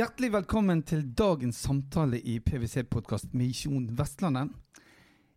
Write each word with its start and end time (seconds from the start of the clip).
Hjertelig 0.00 0.30
velkommen 0.32 0.80
til 0.86 1.02
dagens 1.18 1.58
samtale 1.60 2.20
i 2.22 2.38
PwC-podkast 2.40 3.34
Misjon 3.36 3.88
Vestlandet. 3.98 4.48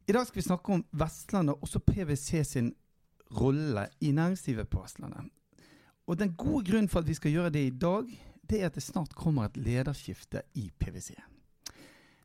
I 0.07 0.13
dag 0.15 0.27
skal 0.27 0.39
vi 0.39 0.45
snakke 0.45 0.75
om 0.75 0.83
Vestlandet, 0.93 1.57
også 1.61 1.81
PwC 1.83 2.43
sin 2.47 2.69
rolle 3.39 3.87
i 3.99 4.11
næringslivet 4.11 4.69
på 4.69 4.81
Vestlandet. 4.83 5.25
Og 6.07 6.19
Den 6.19 6.33
gode 6.37 6.63
grunnen 6.71 6.89
for 6.89 6.99
at 6.99 7.07
vi 7.07 7.17
skal 7.17 7.31
gjøre 7.31 7.49
det 7.49 7.65
i 7.65 7.77
dag, 7.77 8.07
det 8.49 8.61
er 8.61 8.65
at 8.65 8.75
det 8.75 8.83
snart 8.83 9.15
kommer 9.15 9.45
et 9.45 9.57
lederskifte 9.57 10.41
i 10.55 10.71
PwC. 10.79 11.11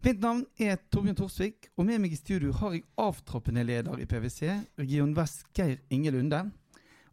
Mitt 0.07 0.21
navn 0.23 0.45
er 0.63 0.77
Torbjørn 0.95 1.17
Torsvik, 1.19 1.67
og 1.75 1.89
med 1.89 1.99
meg 1.99 2.13
i 2.15 2.17
studio 2.17 2.53
har 2.61 2.77
jeg 2.77 2.85
avtroppende 3.03 3.65
leder 3.67 3.99
i 3.99 4.05
PwC, 4.07 4.45
Region 4.79 5.11
Vest 5.17 5.49
Geir 5.59 5.81
Inge 5.91 6.13
Lunde, 6.15 6.39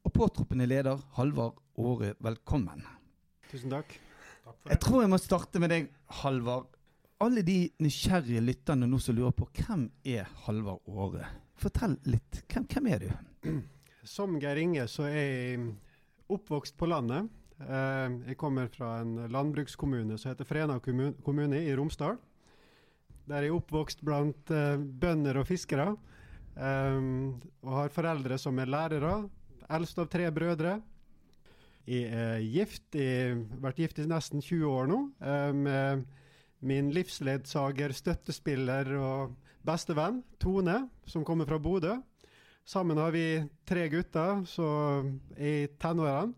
og 0.05 0.13
påtroppende 0.13 0.67
leder 0.69 1.01
Halvard 1.15 1.57
Åre. 1.81 2.11
Velkommen. 2.21 2.83
Tusen 3.49 3.73
takk. 3.73 3.95
Jeg 4.69 4.77
tror 4.83 5.01
jeg 5.01 5.11
må 5.15 5.17
starte 5.17 5.61
med 5.63 5.73
deg, 5.73 5.87
Halvard. 6.19 6.67
Alle 7.25 7.41
de 7.47 7.55
nysgjerrige 7.81 8.43
lytterne 8.45 8.85
nå 8.91 9.01
som 9.01 9.17
lurer 9.17 9.33
på 9.33 9.49
hvem 9.63 9.87
er 10.05 10.29
Halvard 10.45 10.85
Åre? 10.85 11.31
Fortell 11.57 11.97
litt. 12.05 12.43
Hvem, 12.45 12.69
hvem 12.69 12.91
er 12.93 13.07
du? 13.07 13.09
Som 14.05 14.37
Geir 14.37 14.61
Inge 14.61 14.85
så 14.91 15.07
er 15.09 15.17
jeg 15.17 15.65
oppvokst 16.29 16.77
på 16.77 16.91
landet. 16.91 17.33
Eh, 17.65 18.21
jeg 18.29 18.37
kommer 18.37 18.69
fra 18.69 18.99
en 19.01 19.17
landbrukskommune 19.33 20.21
som 20.21 20.29
heter 20.35 20.45
Frena 20.45 20.77
kommune 20.77 21.65
i 21.65 21.73
Romsdal. 21.73 22.21
Der 23.25 23.39
er 23.39 23.47
jeg 23.47 23.55
oppvokst 23.55 24.03
blant 24.05 24.51
uh, 24.53 24.75
bønder 24.77 25.41
og 25.41 25.47
fiskere. 25.49 25.95
Um, 26.55 27.41
og 27.65 27.71
har 27.81 27.93
foreldre 27.93 28.37
som 28.39 28.59
er 28.61 28.69
lærere. 28.69 29.15
Eldst 29.75 29.99
av 29.99 30.09
tre 30.11 30.29
brødre. 30.31 30.77
Jeg 31.85 32.09
er 32.13 32.43
gift. 32.45 32.87
Jeg 32.95 33.33
har 33.33 33.63
vært 33.65 33.81
gift 33.81 33.99
i 34.01 34.07
nesten 34.09 34.43
20 34.45 34.69
år 34.69 34.91
nå. 34.91 35.01
Uh, 35.19 35.51
med 35.57 36.05
min 36.65 36.93
livsledsager, 36.93 37.93
støttespiller 37.93 38.93
og 38.97 39.35
bestevenn 39.65 40.21
Tone, 40.41 40.85
som 41.09 41.25
kommer 41.25 41.49
fra 41.49 41.59
Bodø. 41.61 41.97
Sammen 42.65 42.97
har 42.97 43.11
vi 43.13 43.43
tre 43.67 43.89
gutter 43.93 44.41
så 44.49 44.69
i 45.37 45.67
tenårene. 45.81 46.33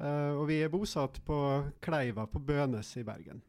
Uh, 0.00 0.40
og 0.40 0.46
vi 0.48 0.62
er 0.64 0.72
bosatt 0.72 1.20
på 1.26 1.36
Kleiva 1.84 2.24
på 2.30 2.40
Bønes 2.40 2.94
i 2.96 3.04
Bergen. 3.04 3.42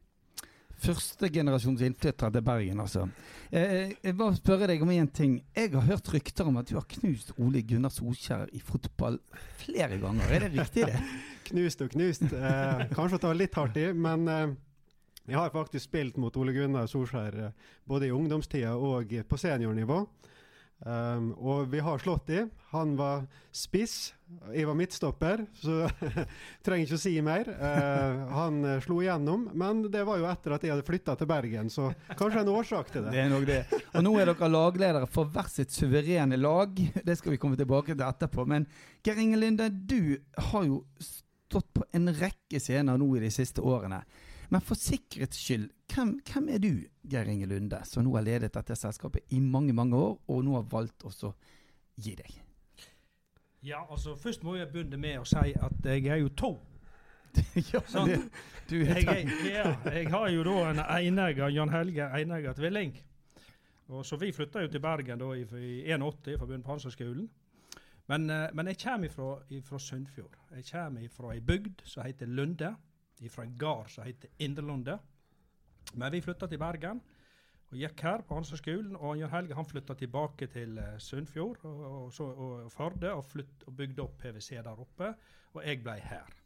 Førstegenerasjons 0.82 1.82
innflyttere 1.86 2.32
til 2.34 2.44
Bergen, 2.46 2.80
altså. 2.82 3.04
Eh, 3.52 3.92
jeg 4.02 4.16
bare 4.18 4.38
spørre 4.38 4.66
deg 4.70 4.82
om 4.82 4.90
én 4.90 5.06
ting. 5.14 5.36
Jeg 5.54 5.70
har 5.74 5.86
hørt 5.86 6.10
rykter 6.10 6.48
om 6.50 6.58
at 6.58 6.70
du 6.70 6.74
har 6.78 6.88
knust 6.96 7.30
Ole 7.38 7.62
Gunnar 7.62 7.92
Solskjær 7.94 8.50
i 8.56 8.62
fotball 8.64 9.20
flere 9.62 10.00
ganger. 10.02 10.26
Er 10.32 10.46
det 10.46 10.52
riktig, 10.56 10.88
det? 10.90 10.98
knust 11.52 11.84
og 11.84 11.94
knust. 11.94 12.26
Eh, 12.26 12.84
kanskje 12.96 13.20
å 13.20 13.24
ta 13.26 13.32
litt 13.36 13.58
hardt 13.58 13.78
i, 13.78 13.86
men 13.94 14.26
eh, 14.32 14.54
jeg 15.28 15.38
har 15.38 15.54
faktisk 15.54 15.86
spilt 15.86 16.18
mot 16.18 16.36
Ole 16.42 16.54
Gunnar 16.56 16.90
Solskjær 16.90 17.38
eh, 17.44 17.70
både 17.86 18.08
i 18.08 18.14
ungdomstida 18.14 18.74
og 18.74 19.14
på 19.28 19.38
seniornivå. 19.38 20.02
Um, 20.82 21.30
og 21.38 21.68
vi 21.70 21.78
har 21.78 22.00
slått 22.02 22.30
i. 22.34 22.40
Han 22.72 22.96
var 22.98 23.22
spiss, 23.54 24.14
jeg 24.50 24.66
var 24.66 24.74
midtstopper, 24.74 25.44
så 25.60 25.84
trenger 26.64 26.88
ikke 26.88 26.98
å 26.98 27.02
si 27.02 27.12
mer. 27.22 27.50
Uh, 27.54 28.24
han 28.34 28.58
slo 28.82 28.98
igjennom, 29.04 29.44
men 29.54 29.84
det 29.92 30.02
var 30.08 30.18
jo 30.18 30.26
etter 30.30 30.56
at 30.56 30.66
jeg 30.66 30.74
hadde 30.74 30.86
flytta 30.88 31.14
til 31.20 31.30
Bergen, 31.30 31.70
så 31.70 31.92
kanskje 32.18 32.42
en 32.42 32.52
årsak 32.54 32.90
til 32.94 33.06
det. 33.06 33.14
Det 33.14 33.22
er 33.22 33.30
nok 33.30 33.46
det. 33.46 33.60
Og 33.92 34.06
nå 34.08 34.14
er 34.18 34.32
dere 34.32 34.50
lagledere 34.50 35.10
for 35.12 35.30
hvert 35.30 35.54
sitt 35.54 35.74
suverene 35.74 36.40
lag. 36.40 36.74
Det 36.74 37.18
skal 37.20 37.36
vi 37.36 37.40
komme 37.44 37.60
tilbake 37.60 37.94
til 37.94 38.06
etterpå. 38.08 38.48
Men 38.50 38.66
Geir 39.06 39.22
Inge 39.22 39.38
Linde, 39.38 39.70
du 39.70 40.16
har 40.50 40.66
jo 40.66 40.82
stått 40.98 41.70
på 41.76 41.86
en 41.94 42.10
rekke 42.16 42.58
scener 42.62 42.98
nå 42.98 43.12
i 43.18 43.22
de 43.22 43.30
siste 43.30 43.62
årene. 43.62 44.02
Men 44.52 44.60
for 44.60 44.76
sikkerhets 44.76 45.38
skyld, 45.40 45.70
hvem, 45.94 46.18
hvem, 46.28 46.48
er 46.52 46.58
du, 46.60 46.72
Geir 47.08 47.28
Inge 47.32 47.46
Lunde, 47.48 47.78
som 47.88 48.04
nå 48.04 48.12
har 48.18 48.24
ledet 48.26 48.52
dette 48.52 48.76
selskapet 48.76 49.32
i 49.32 49.38
mange 49.40 49.72
mange 49.72 49.96
år, 49.96 50.18
og 50.28 50.42
nå 50.44 50.58
har 50.58 50.66
valgt 50.68 51.06
å 51.08 51.30
gi 51.96 52.12
deg? 52.18 52.34
Ja, 53.64 53.80
altså 53.88 54.12
Først 54.18 54.44
må 54.44 54.58
jeg 54.58 54.68
begynne 54.68 55.00
med 55.00 55.22
å 55.22 55.24
si 55.24 55.54
at 55.56 55.88
jeg 55.88 56.04
er 56.10 56.20
jo 56.20 56.28
to. 56.36 56.52
ja, 57.72 57.80
det, 58.04 58.18
du 58.68 58.76
er 58.82 59.00
jeg, 59.00 59.30
ja, 59.48 59.72
jeg 59.88 60.10
har 60.12 60.28
jo 60.28 60.44
da 60.44 60.58
en 60.68 60.84
einegger, 60.84 61.48
Jan 61.48 61.72
Helge 61.72 62.10
Einegger 62.12 62.52
Tvilling. 62.58 62.92
Og 63.88 64.04
så 64.04 64.20
Vi 64.20 64.34
flytta 64.36 64.66
jo 64.66 64.68
til 64.68 64.84
Bergen 64.84 65.20
da 65.20 65.32
i, 65.32 65.46
i 65.48 65.72
81 65.88 66.36
for 66.36 66.44
å 66.44 66.50
begynne 66.50 66.66
på 66.66 66.74
Handelshøyskolen. 66.74 67.24
Men, 68.12 68.28
eh, 68.28 68.50
men, 68.52 68.68
jeg 68.68 68.82
kommer 68.84 69.08
fra 69.64 69.78
Sunnfjord. 69.80 70.36
Jeg 70.58 70.68
kommer 70.68 71.08
fra 71.08 71.32
ei 71.32 71.40
bygd 71.40 71.86
som 71.88 72.04
heter 72.04 72.28
Lunde 72.28 72.74
fra 73.30 73.44
en 73.46 73.56
gard 73.58 73.90
som 73.90 74.06
heter 74.06 74.30
Inderlunde. 74.42 74.98
Men 75.94 76.12
vi 76.14 76.22
flytta 76.24 76.48
til 76.48 76.60
Bergen 76.62 77.02
og 77.72 77.78
gikk 77.80 78.02
her 78.04 78.22
på 78.26 78.36
Hansaskolen. 78.36 78.96
Og 79.00 79.16
Jørn 79.20 79.32
Helge 79.32 79.56
han 79.56 79.68
flytta 79.68 79.96
tilbake 79.98 80.48
til 80.52 80.76
uh, 80.78 80.98
Sunnfjord 81.00 81.64
og, 81.64 81.80
og, 81.88 82.20
og, 82.20 82.42
og, 82.66 82.72
Førde 82.72 83.12
og, 83.16 83.32
og 83.66 83.76
bygde 83.76 84.04
opp 84.04 84.18
PwC 84.20 84.60
der 84.60 84.84
oppe. 84.86 85.12
Og 85.56 85.64
jeg 85.64 85.80
ble 85.84 85.96
her. 86.04 86.38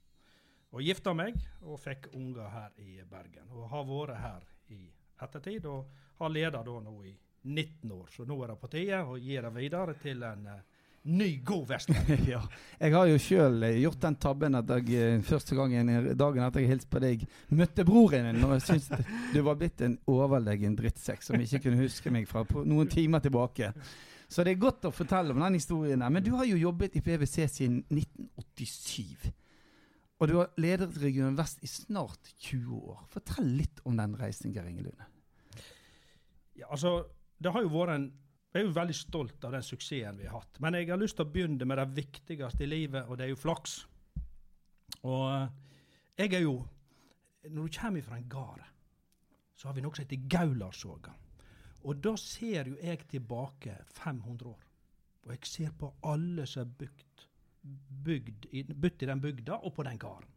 Og 0.75 0.83
gifta 0.83 1.15
meg 1.17 1.39
og 1.63 1.79
fikk 1.81 2.11
unger 2.15 2.51
her 2.53 2.81
i 2.83 3.01
Bergen. 3.11 3.51
Og 3.55 3.69
har 3.71 3.87
vært 3.89 4.21
her 4.23 4.49
i 4.75 4.83
ettertid 5.23 5.67
og 5.71 5.91
har 6.21 6.33
leda 6.33 6.63
da 6.63 6.81
nå 6.85 6.97
i 7.07 7.15
19 7.47 7.93
år. 7.95 8.09
Så 8.11 8.27
nå 8.27 8.39
er 8.43 8.53
det 8.53 8.61
på 8.61 8.71
tide 8.71 9.03
å 9.07 9.19
gi 9.19 9.39
det 9.39 9.53
videre 9.55 9.95
til 10.03 10.23
en 10.27 10.49
uh, 10.51 10.76
ny, 11.07 11.29
god 11.47 11.69
vestlending. 11.71 12.27
ja. 12.35 12.41
Jeg 12.81 12.95
har 12.95 13.07
jo 13.11 13.21
sjøl 13.23 13.63
eh, 13.69 13.79
gjort 13.83 14.03
den 14.03 14.19
tabben 14.23 14.59
at 14.59 14.73
jeg 14.75 14.99
eh, 14.99 15.23
første 15.27 15.57
gangen 15.59 15.93
dagen 16.19 16.43
etter 16.45 16.65
jeg 16.65 16.73
hilste 16.73 16.91
på 16.93 17.03
deg, 17.05 17.25
møtte 17.55 17.87
broren 17.87 18.29
din 18.31 18.45
og 18.47 18.59
syntes 18.65 19.07
du 19.33 19.41
var 19.47 19.59
blitt 19.61 19.85
en 19.87 19.97
overlegen 20.11 20.77
drittsekk 20.79 21.25
som 21.27 21.41
ikke 21.41 21.63
kunne 21.67 21.81
huske 21.85 22.13
meg 22.15 22.29
fra 22.31 22.45
noen 22.67 22.91
timer 22.91 23.25
tilbake. 23.25 23.73
Så 24.29 24.43
det 24.43 24.57
er 24.57 24.63
godt 24.63 24.89
å 24.89 24.95
fortelle 24.95 25.35
om 25.35 25.43
den 25.45 25.59
historien. 25.61 26.03
Men 26.03 26.25
du 26.25 26.33
har 26.35 26.47
jo 26.49 26.59
jobbet 26.59 26.97
i 26.99 27.03
PwC 27.05 27.47
siden 27.47 27.83
1987. 27.95 29.31
Og 30.17 30.31
du 30.31 30.39
har 30.41 30.55
ledet 30.59 30.97
Region 31.03 31.37
Vest 31.39 31.63
i 31.63 31.69
snart 31.71 32.33
20 32.49 32.81
år. 32.81 33.03
Fortell 33.13 33.51
litt 33.59 33.83
om 33.85 33.99
den 33.99 34.17
reisen, 34.19 34.55
Geir 34.55 34.67
Inge. 34.71 34.95
Ja, 36.57 36.71
altså, 36.71 37.05
det 37.39 37.53
har 37.53 37.63
jo 37.63 37.73
vært 37.75 37.95
en 37.95 38.07
jeg 38.57 38.65
er 38.65 38.71
jo 38.71 38.77
veldig 38.77 38.97
stolt 38.97 39.45
av 39.45 39.53
den 39.57 39.65
suksessen 39.65 40.19
vi 40.21 40.29
har 40.29 40.41
hatt. 40.41 40.59
Men 40.65 40.79
jeg 40.79 40.89
har 40.89 41.01
lyst 41.01 41.19
til 41.19 41.27
å 41.27 41.33
begynne 41.33 41.69
med 41.69 41.81
det 41.81 41.87
viktigste 41.99 42.65
i 42.65 42.71
livet, 42.71 43.05
og 43.07 43.19
det 43.19 43.27
er 43.27 43.33
jo 43.33 43.41
flaks. 43.41 43.77
Og 45.03 45.25
eh, 45.31 45.49
jeg 46.23 46.39
er 46.39 46.47
jo 46.47 46.57
Når 47.47 47.69
du 47.69 47.77
kommer 47.79 48.03
fra 48.03 48.17
en 48.17 48.29
gard, 48.29 48.63
så 49.55 49.69
har 49.69 49.75
vi 49.77 49.83
noe 49.85 49.95
som 49.95 50.03
heter 50.03 50.25
Gaularsoga. 50.27 51.13
Og 51.87 52.01
da 52.03 52.17
ser 52.19 52.67
jo 52.67 52.79
jeg 52.81 53.05
tilbake 53.07 53.77
500 54.01 54.49
år. 54.51 54.65
Og 55.23 55.31
jeg 55.31 55.47
ser 55.47 55.77
på 55.79 55.93
alle 56.03 56.47
som 56.51 56.65
er 56.65 56.73
bygd, 56.81 57.23
bygd 58.09 58.49
i, 58.51 58.65
i 58.65 59.07
den 59.07 59.23
bygda 59.23 59.61
og 59.63 59.77
på 59.77 59.87
den 59.87 59.99
gården. 60.03 60.35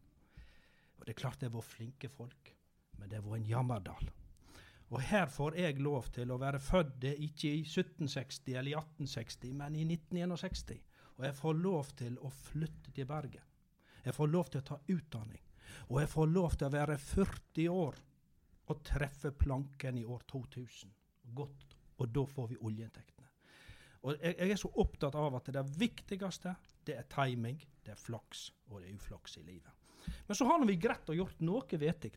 Og 0.99 1.07
det 1.07 1.15
er 1.15 1.21
klart 1.23 1.41
det 1.41 1.49
var 1.53 1.65
flinke 1.65 2.09
folk, 2.13 2.53
men 2.99 3.09
det 3.09 3.23
var 3.25 3.39
en 3.39 3.49
jammerdal. 3.49 4.11
Og 4.89 5.01
her 5.05 5.27
får 5.29 5.57
jeg 5.59 5.81
lov 5.85 6.07
til 6.15 6.31
å 6.33 6.39
være 6.41 6.59
født 6.63 7.05
ikke 7.11 7.51
i 7.51 7.61
1760 7.61 8.55
eller 8.55 8.71
i 8.71 8.77
1860, 8.79 9.53
men 9.59 9.75
i 9.77 9.85
1961. 9.85 10.79
Og 11.19 11.25
jeg 11.27 11.35
får 11.37 11.59
lov 11.59 11.91
til 11.99 12.17
å 12.25 12.31
flytte 12.33 12.93
til 12.95 13.05
Bergen. 13.09 13.45
Jeg 14.05 14.15
får 14.15 14.31
lov 14.31 14.49
til 14.49 14.63
å 14.63 14.67
ta 14.71 14.79
utdanning. 14.89 15.43
Og 15.89 15.99
jeg 16.01 16.09
får 16.09 16.31
lov 16.31 16.55
til 16.57 16.69
å 16.69 16.73
være 16.73 16.97
40 16.97 17.69
år 17.73 17.99
og 18.69 18.81
treffe 18.85 19.31
planken 19.35 19.97
i 19.99 20.05
år 20.05 20.23
2000. 20.29 20.93
Godt. 21.37 21.75
Og 21.99 22.09
da 22.15 22.23
får 22.25 22.49
vi 22.53 22.59
oljeinntektene. 22.65 23.27
Og 24.07 24.15
jeg, 24.15 24.35
jeg, 24.39 24.51
er 24.53 24.61
så 24.61 24.71
opptatt 24.79 25.17
av 25.19 25.35
at 25.35 25.51
det 25.53 25.65
viktigste 25.77 26.55
det 26.87 26.95
er 26.95 27.07
timing, 27.11 27.59
det 27.83 27.93
er 27.93 27.99
flaks, 27.99 28.47
og 28.69 28.79
det 28.79 28.87
er 28.87 28.95
uflaks 28.95 29.35
i 29.41 29.43
livet. 29.43 29.75
Men 30.25 30.37
så 30.37 30.47
har 30.47 30.63
vi 30.65 30.77
greit 30.79 31.11
å 31.11 31.17
gjort 31.17 31.41
noe 31.43 31.79
vettig. 31.81 32.13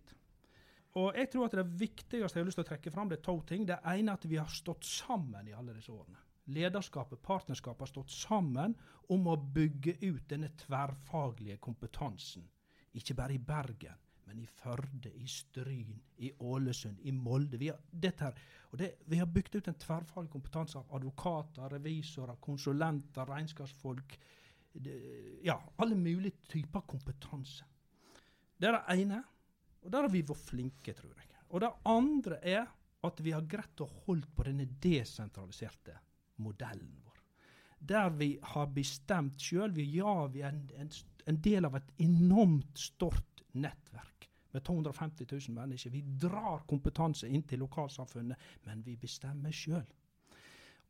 Og 1.00 1.16
jeg 1.16 1.30
tror 1.32 1.46
at 1.46 1.56
Det 1.56 1.80
viktigste 1.80 2.18
jeg 2.18 2.42
har 2.42 2.48
lyst 2.48 2.58
til 2.60 2.66
å 2.66 2.68
trekke 2.68 2.92
fram, 2.92 3.08
det 3.08 3.20
er 3.20 3.24
to 3.24 3.38
ting. 3.48 3.64
Det 3.66 3.78
ene 3.80 4.12
er 4.12 4.20
at 4.20 4.28
vi 4.28 4.36
har 4.36 4.50
stått 4.52 4.84
sammen 4.84 5.48
i 5.48 5.56
alle 5.56 5.74
disse 5.76 5.92
årene. 5.92 6.20
Lederskapet, 6.52 7.22
partnerskapet, 7.22 7.80
har 7.80 7.90
stått 7.90 8.10
sammen 8.10 8.74
om 9.14 9.28
å 9.30 9.36
bygge 9.36 9.94
ut 10.02 10.24
denne 10.28 10.50
tverrfaglige 10.58 11.60
kompetansen. 11.62 12.44
Ikke 12.98 13.14
bare 13.16 13.36
i 13.36 13.38
Bergen, 13.38 13.96
men 14.26 14.42
i 14.42 14.46
Førde, 14.46 15.12
i 15.14 15.26
Stryn, 15.30 15.94
i 16.18 16.32
Ålesund, 16.40 17.00
i 17.00 17.12
Molde. 17.14 17.60
Vi 17.60 17.70
har, 17.70 17.78
her, 18.20 18.38
det, 18.76 18.90
vi 19.06 19.20
har 19.22 19.30
bygd 19.30 19.56
ut 19.56 19.70
en 19.70 19.80
tverrfaglig 19.80 20.32
kompetanse 20.34 20.78
av 20.78 20.92
advokater, 20.98 21.70
revisorer, 21.72 22.36
konsulenter, 22.42 23.28
regnskapsfolk. 23.28 24.18
Det, 24.72 24.96
ja, 25.46 25.56
alle 25.78 25.96
mulige 25.96 26.42
typer 26.50 26.84
kompetanse. 26.88 27.64
Det 28.58 28.68
er 28.68 28.78
det 28.78 29.00
ene. 29.00 29.22
Og 29.82 29.90
der 29.90 30.06
har 30.06 30.12
vi 30.12 30.22
vært 30.26 30.46
flinke, 30.46 30.94
tror 30.94 31.12
jeg. 31.16 31.28
Og 31.52 31.60
det 31.60 31.72
andre 31.88 32.38
er 32.42 32.66
at 33.06 33.20
vi 33.20 33.32
har 33.34 33.46
greid 33.50 33.82
å 33.82 33.90
holde 34.06 34.28
på 34.34 34.46
denne 34.46 34.68
desentraliserte 34.82 35.96
modellen 36.42 36.92
vår. 37.04 37.18
der 37.82 38.10
vi 38.14 38.38
har 38.42 38.66
bestemt 38.70 39.40
sjøl. 39.42 39.74
Ja, 39.90 40.26
vi 40.30 40.42
er 40.42 40.52
en, 40.52 40.68
en, 40.78 40.90
en, 41.26 41.40
del 41.42 41.66
av 41.66 41.74
et 41.76 41.88
enormt 41.98 42.78
stort 42.78 43.42
nettverk 43.52 44.28
med 44.52 44.62
250 44.62 45.26
000 45.26 45.56
mennesker. 45.56 45.90
Vi 45.90 46.02
drar 46.02 46.62
kompetanse 46.68 47.26
inn 47.26 47.42
til 47.42 47.58
lokalsamfunnet, 47.64 48.38
men 48.68 48.84
vi 48.86 48.94
bestemmer 48.96 49.50
sjøl. 49.50 49.88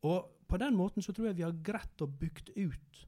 Og 0.05 0.44
på 0.47 0.61
den 0.61 0.77
måten 0.77 1.03
så 1.03 1.15
tror 1.17 1.31
jeg 1.31 1.39
vi 1.41 1.47
har 1.47 1.62
greid 1.65 2.05
å 2.05 2.11
bygge 2.11 2.53
ut 2.61 3.03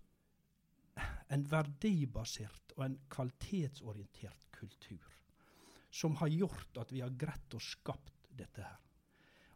en 1.34 1.44
verdibasert 1.50 2.72
og 2.78 2.86
en 2.86 2.96
kvalitetsorientert 3.12 4.48
kultur. 4.54 5.04
Som 5.94 6.16
har 6.18 6.32
gjort 6.32 6.82
at 6.82 6.90
vi 6.90 7.04
har 7.04 7.12
greid 7.14 7.54
å 7.54 7.62
skapt 7.62 8.12
dette 8.34 8.64
her. 8.64 8.80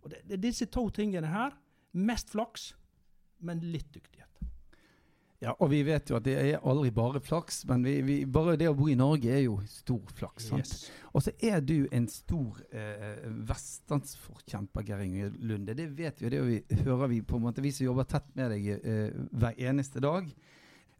Og 0.04 0.12
det, 0.12 0.22
det, 0.28 0.38
Disse 0.44 0.68
to 0.70 0.86
tingene 0.94 1.30
her, 1.32 1.56
mest 1.98 2.30
flaks, 2.30 2.70
men 3.42 3.62
litt 3.72 3.90
dyktighet. 3.94 4.28
Ja, 5.38 5.52
og 5.62 5.68
vi 5.70 5.84
vet 5.86 6.10
jo 6.10 6.16
at 6.18 6.24
det 6.26 6.34
er 6.34 6.64
aldri 6.66 6.90
bare 6.94 7.20
flaks, 7.22 7.60
men 7.70 7.84
vi, 7.86 8.00
vi, 8.02 8.16
bare 8.26 8.56
det 8.58 8.66
å 8.72 8.74
bo 8.74 8.88
i 8.90 8.96
Norge 8.98 9.30
er 9.30 9.44
jo 9.44 9.60
stor 9.70 10.10
flaks. 10.18 10.48
sant? 10.50 10.66
Yes. 10.66 10.88
Og 11.14 11.22
så 11.22 11.34
er 11.46 11.62
du 11.62 11.86
en 11.94 12.08
stor 12.10 12.58
eh, 12.74 13.22
vestlandsforkjemper, 13.46 14.86
Geir 14.88 15.04
Inge 15.04 15.30
Lunde. 15.38 15.76
Det 15.78 15.86
vet 15.94 16.18
vi, 16.18 16.26
og 16.26 16.34
det 16.34 16.42
vi, 16.42 16.80
hører 16.82 17.12
vi 17.14 17.20
på 17.22 17.38
en 17.38 17.44
måte, 17.46 17.62
vi 17.62 17.70
som 17.74 17.86
jobber 17.86 18.08
tett 18.10 18.34
med 18.34 18.50
deg 18.56 18.66
eh, 18.80 19.20
hver 19.38 19.62
eneste 19.70 20.02
dag. 20.02 20.26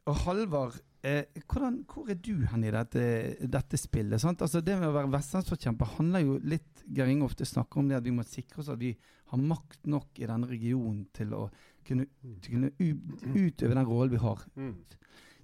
Og 0.06 0.22
Halvard, 0.22 0.78
eh, 1.02 1.24
hvordan, 1.46 1.82
hvor 1.88 2.10
er 2.10 2.18
du 2.22 2.44
hen 2.50 2.64
i 2.66 2.72
dette, 2.74 3.04
dette 3.46 3.80
spillet? 3.80 4.20
sant? 4.20 4.42
Altså 4.42 4.62
Det 4.64 4.76
med 4.78 4.88
å 4.90 4.96
være 4.96 5.12
vestlandsforkjemper 5.12 5.96
handler 5.98 6.24
jo 6.24 6.38
litt 6.42 6.84
Geir 6.88 7.10
Inge 7.12 7.28
ofte 7.28 7.46
snakker 7.48 7.82
om 7.82 7.90
det 7.90 7.98
at 7.98 8.06
vi 8.06 8.14
må 8.14 8.24
sikre 8.26 8.62
oss 8.62 8.70
at 8.72 8.80
vi 8.80 8.94
har 9.28 9.42
makt 9.42 9.86
nok 9.86 10.18
i 10.18 10.28
denne 10.28 10.48
regionen 10.48 11.04
til 11.14 11.34
å 11.36 11.48
kunne, 11.86 12.08
til 12.42 12.54
å 12.68 12.70
kunne 12.78 13.42
utøve 13.44 13.74
den 13.74 13.88
rollen 13.88 14.14
vi 14.14 14.22
har. 14.22 14.44
Mm. 14.56 14.74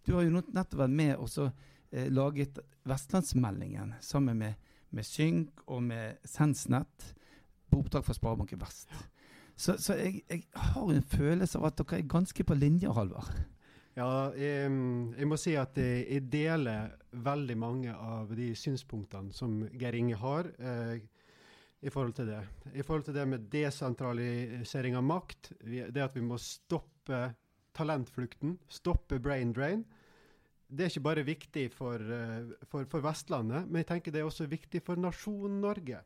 Du 0.04 0.14
har 0.16 0.24
jo 0.24 0.36
nettopp 0.36 0.78
vært 0.82 0.96
med 0.96 1.16
og 1.16 1.28
så, 1.32 1.50
eh, 1.90 2.08
laget 2.12 2.60
Vestlandsmeldingen 2.84 3.94
sammen 4.04 4.38
med, 4.38 4.54
med 4.90 5.04
Synk 5.04 5.64
og 5.66 5.82
med 5.82 6.20
Sensnett 6.28 7.14
på 7.70 7.80
oppdrag 7.80 8.04
fra 8.04 8.16
Sparebanken 8.16 8.60
Vest. 8.60 8.92
Så, 9.56 9.76
så 9.78 9.94
jeg, 9.94 10.24
jeg 10.28 10.44
har 10.54 10.90
en 10.90 11.02
følelse 11.02 11.58
av 11.58 11.68
at 11.70 11.78
dere 11.78 12.00
er 12.00 12.08
ganske 12.10 12.44
på 12.44 12.56
linje, 12.58 12.90
Halvard. 12.92 13.30
Ja, 13.94 14.34
jeg, 14.34 14.70
jeg 15.14 15.26
må 15.30 15.36
si 15.38 15.52
at 15.54 15.76
jeg, 15.78 16.02
jeg 16.10 16.26
deler 16.26 16.96
veldig 17.14 17.54
mange 17.54 17.92
av 17.94 18.32
de 18.34 18.48
synspunktene 18.58 19.30
som 19.34 19.60
Geir 19.70 19.94
Inge 19.94 20.16
har 20.18 20.48
eh, 20.58 20.96
i 21.78 21.92
forhold 21.94 22.16
til 22.18 22.26
det. 22.32 22.40
I 22.74 22.82
forhold 22.82 23.04
til 23.06 23.14
det 23.14 23.26
med 23.30 23.44
desentralisering 23.52 24.96
av 24.98 25.04
makt, 25.06 25.52
det 25.62 26.02
at 26.02 26.16
vi 26.16 26.24
må 26.26 26.40
stoppe 26.42 27.20
talentflukten, 27.74 28.56
stoppe 28.66 29.20
brain 29.22 29.52
drain. 29.54 29.84
Det 30.66 30.88
er 30.88 30.90
ikke 30.90 31.02
bare 31.04 31.24
viktig 31.28 31.64
for, 31.70 32.02
eh, 32.02 32.50
for, 32.66 32.88
for 32.90 33.04
Vestlandet, 33.04 33.68
men 33.68 33.84
jeg 33.84 33.90
tenker 33.92 34.16
det 34.16 34.24
er 34.24 34.30
også 34.30 34.48
viktig 34.50 34.80
for 34.82 34.98
nasjonen 34.98 35.60
Norge. 35.62 36.00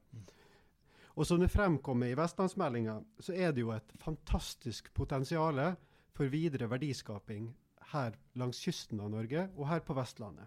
Og 1.16 1.24
som 1.24 1.40
det 1.40 1.48
fremkommer 1.54 2.12
i 2.12 2.18
Vestlandsmeldinga, 2.20 2.98
så 3.16 3.32
er 3.32 3.56
det 3.56 3.64
jo 3.64 3.72
et 3.72 3.96
fantastisk 4.02 4.92
potensial 4.92 5.62
for 6.12 6.28
videre 6.28 6.68
verdiskaping 6.68 7.48
her 7.92 8.16
langs 8.38 8.60
kysten 8.60 9.00
av 9.00 9.10
Norge 9.12 9.48
og 9.56 9.66
her 9.70 9.82
på 9.84 9.96
Vestlandet. 9.96 10.46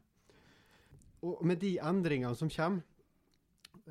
Og 1.22 1.44
med 1.46 1.62
de 1.62 1.76
endringene 1.78 2.36
som 2.38 2.50
kommer, 2.50 2.82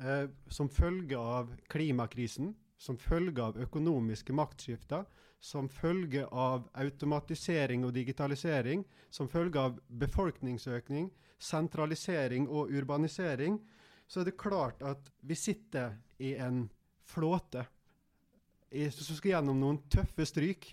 eh, 0.01 0.27
som 0.49 0.69
følge 0.69 1.17
av 1.17 1.51
klimakrisen, 1.71 2.55
som 2.77 2.97
følge 2.97 3.43
av 3.43 3.57
økonomiske 3.57 4.33
maktskifter, 4.33 5.05
som 5.39 5.69
følge 5.69 6.25
av 6.27 6.69
automatisering 6.73 7.85
og 7.85 7.93
digitalisering, 7.93 8.85
som 9.09 9.27
følge 9.27 9.59
av 9.59 9.79
befolkningsøkning, 9.87 11.09
sentralisering 11.39 12.47
og 12.49 12.69
urbanisering, 12.69 13.59
så 14.07 14.21
er 14.21 14.25
det 14.29 14.37
klart 14.37 14.81
at 14.83 15.09
vi 15.21 15.35
sitter 15.35 15.95
i 16.19 16.35
en 16.35 16.69
flåte 17.07 17.65
som 18.71 19.17
skal 19.17 19.33
gjennom 19.33 19.59
noen 19.59 19.79
tøffe 19.91 20.25
stryk. 20.27 20.69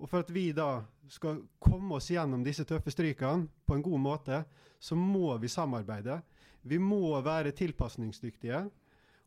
Og 0.00 0.08
for 0.08 0.24
at 0.24 0.32
vi 0.32 0.48
da 0.56 0.80
skal 1.12 1.42
komme 1.60 1.98
oss 1.98 2.08
gjennom 2.10 2.42
disse 2.44 2.64
tøffe 2.68 2.92
strykene 2.92 3.48
på 3.66 3.76
en 3.76 3.84
god 3.84 4.00
måte, 4.00 4.42
så 4.80 4.96
må 4.96 5.34
vi 5.38 5.50
samarbeide. 5.52 6.20
Vi 6.62 6.78
må 6.80 7.20
være 7.24 7.52
tilpasningsdyktige, 7.56 8.64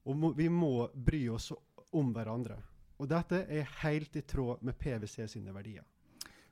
og 0.03 0.17
må, 0.17 0.33
vi 0.37 0.49
må 0.49 0.89
bry 0.93 1.27
oss 1.33 1.51
om 1.93 2.13
hverandre. 2.13 2.57
Og 3.01 3.09
dette 3.09 3.43
er 3.51 3.69
helt 3.83 4.15
i 4.17 4.23
tråd 4.25 4.63
med 4.65 4.77
PwC 4.79 5.27
sine 5.29 5.53
verdier. 5.53 5.85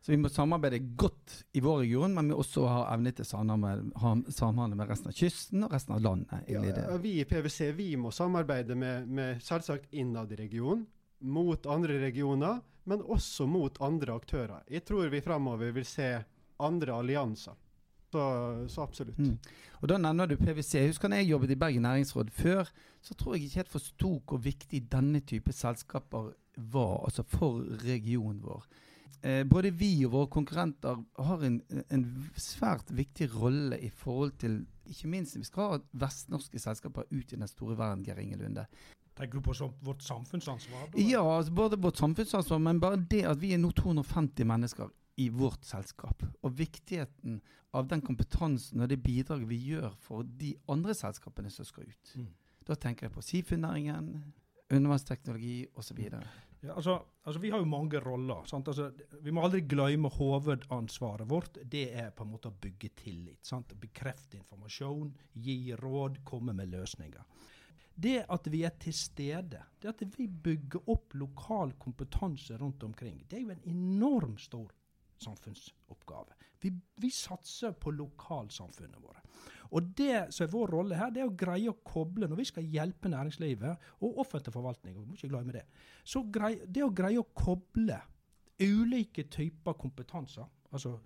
Så 0.01 0.11
vi 0.11 0.17
må 0.17 0.31
samarbeide 0.33 0.79
godt 0.97 1.43
i 1.53 1.61
vår 1.61 1.83
region, 1.83 2.13
men 2.15 2.31
vi 2.31 2.37
også 2.41 2.63
ha 2.65 2.79
evne 2.95 3.11
til 3.13 3.27
samhandle 3.27 4.77
med 4.77 4.89
resten 4.89 5.11
av 5.11 5.17
kysten 5.17 5.65
og 5.67 5.75
resten 5.75 5.93
av 5.93 6.01
landet. 6.01 6.49
Ja, 6.49 6.63
vi 7.01 7.19
i 7.21 7.25
PwC 7.29 7.69
vi 7.77 7.91
må 8.01 8.09
samarbeide 8.13 8.77
med, 8.77 9.05
med 9.05 9.43
selvsagt 9.45 9.93
innad 9.93 10.33
i 10.33 10.39
regionen, 10.41 10.87
mot 11.21 11.67
andre 11.69 11.99
regioner, 12.01 12.63
men 12.91 13.03
også 13.07 13.47
mot 13.47 13.79
andre 13.83 14.15
aktører. 14.19 14.61
Jeg 14.69 14.83
tror 14.87 15.09
vi 15.11 15.23
framover 15.23 15.71
vil 15.75 15.87
se 15.87 16.13
andre 16.61 16.97
allianser. 16.99 17.57
Så, 18.11 18.23
så 18.67 18.83
absolutt. 18.83 19.19
Mm. 19.19 19.37
Og 19.79 19.89
Da 19.89 19.97
nevner 19.97 20.27
du 20.27 20.35
PwC. 20.35 20.83
Husker 20.89 21.07
når 21.07 21.21
jeg 21.21 21.31
jobbet 21.31 21.53
i 21.53 21.59
Bergen 21.63 21.87
næringsråd 21.87 22.31
før, 22.35 22.69
så 23.01 23.15
tror 23.15 23.35
jeg 23.35 23.47
ikke 23.47 23.61
helt 23.61 23.75
forsto 23.77 24.11
hvor 24.27 24.41
viktig 24.43 24.83
denne 24.91 25.23
type 25.23 25.53
selskaper 25.55 26.33
var 26.57 27.05
altså 27.05 27.23
for 27.23 27.63
regionen 27.85 28.41
vår. 28.43 28.65
Eh, 29.23 29.43
både 29.47 29.71
vi 29.71 29.93
og 30.05 30.11
våre 30.11 30.27
konkurrenter 30.33 30.99
har 31.23 31.43
en, 31.45 31.61
en 31.93 32.05
svært 32.35 32.89
viktig 32.89 33.29
rolle 33.35 33.77
i 33.79 33.89
forhold 33.89 34.33
til 34.41 34.63
ikke 34.91 35.07
minst 35.07 35.37
vi 35.37 35.45
skal 35.47 35.69
ha 35.69 35.77
vestnorske 36.03 36.59
selskaper 36.59 37.07
ut 37.11 37.31
i 37.31 37.37
den 37.37 37.47
store 37.47 37.77
verden, 37.77 38.03
Geir 38.03 38.19
Inge 38.19 38.41
Lunde. 38.41 38.65
Tenker 39.21 39.37
du 39.37 39.45
på 39.45 39.71
vårt 39.85 40.01
samfunnsansvar? 40.01 40.87
da? 40.91 41.01
Ja, 41.05 41.21
altså 41.37 41.53
både 41.53 41.77
vårt 41.77 41.99
samfunnsansvar, 42.01 42.59
men 42.59 42.79
bare 42.81 42.97
det 42.97 43.21
at 43.29 43.37
vi 43.37 43.53
er 43.53 43.59
nå 43.61 43.69
250 43.77 44.47
mennesker 44.49 44.89
i 45.21 45.27
vårt 45.29 45.65
selskap, 45.67 46.23
og 46.41 46.55
viktigheten 46.57 47.37
av 47.77 47.85
den 47.91 48.01
kompetansen 48.01 48.81
og 48.81 48.89
det 48.89 48.97
bidraget 49.03 49.45
vi 49.45 49.59
gjør 49.67 49.93
for 50.01 50.25
de 50.25 50.55
andre 50.73 50.95
selskapene 50.97 51.51
som 51.53 51.67
skal 51.69 51.85
ut. 51.85 52.15
Mm. 52.17 52.31
Da 52.65 52.79
tenker 52.81 53.05
jeg 53.05 53.13
på 53.13 53.25
Sifun-næringen, 53.27 54.09
undervannsteknologi 54.71 55.67
osv. 55.77 56.01
Ja, 56.61 56.73
altså, 56.73 56.97
altså, 57.23 57.39
Vi 57.39 57.49
har 57.53 57.61
jo 57.61 57.69
mange 57.69 57.99
roller. 57.99 58.41
Sant? 58.45 58.67
Altså, 58.67 58.91
vi 59.21 59.31
må 59.31 59.45
aldri 59.45 59.61
glemme 59.61 60.09
hovedansvaret 60.09 61.29
vårt. 61.29 61.61
Det 61.63 61.87
er 61.93 62.09
på 62.09 62.25
en 62.25 62.33
måte 62.33 62.49
å 62.49 62.57
bygge 62.61 62.89
tillit. 63.03 63.45
Sant? 63.45 63.73
Bekrefte 63.77 64.41
informasjon, 64.41 65.13
gi 65.33 65.75
råd, 65.77 66.23
komme 66.25 66.57
med 66.57 66.73
løsninger. 66.73 67.21
Det 68.01 68.21
at 68.33 68.47
vi 68.49 68.63
er 68.65 68.75
til 68.81 68.95
stede, 68.95 69.61
det 69.81 69.89
at 69.89 70.03
vi 70.17 70.27
bygger 70.27 70.89
opp 70.89 71.13
lokal 71.19 71.75
kompetanse 71.79 72.57
rundt 72.57 72.83
omkring, 72.87 73.19
det 73.29 73.37
er 73.37 73.43
jo 73.45 73.55
en 73.55 73.67
enormt 73.69 74.41
stor 74.41 74.71
samfunnsoppgave. 75.21 76.37
Vi, 76.61 76.71
vi 77.01 77.09
satser 77.13 77.75
på 77.77 77.93
lokalsamfunnet 77.93 79.01
våre. 79.01 79.21
Og 79.71 79.91
det 79.97 80.33
som 80.35 80.45
er 80.45 80.51
vår 80.51 80.73
rolle 80.75 80.97
her, 80.99 81.11
det 81.13 81.23
er 81.23 81.29
å 81.29 81.37
greie 81.37 81.71
å 81.71 81.77
koble, 81.87 82.27
når 82.27 82.41
vi 82.41 82.47
skal 82.49 82.67
hjelpe 82.67 83.11
næringslivet 83.11 83.91
og 84.03 84.19
offentlig 84.23 84.53
forvaltning, 84.55 84.97
vi 84.97 85.05
må 85.05 85.17
ikke 85.17 85.31
glemme 85.31 85.55
det, 85.55 85.63
så 86.03 86.23
grei, 86.27 86.57
det 86.67 86.83
å 86.83 86.91
greie 86.95 87.21
å 87.21 87.29
koble 87.37 88.01
ulike 88.61 89.25
typer 89.31 89.77
kompetanser, 89.79 90.49
altså 90.71 90.97